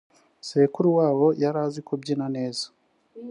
[0.47, 2.65] sekuruwabo yarazikubyina neza.